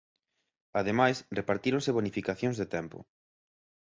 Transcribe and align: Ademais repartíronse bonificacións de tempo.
Ademais 0.79 1.17
repartíronse 1.39 1.95
bonificacións 1.97 2.57
de 2.61 2.67
tempo. 2.75 2.97